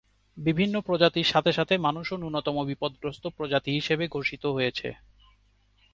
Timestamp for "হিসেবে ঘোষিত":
3.71-4.43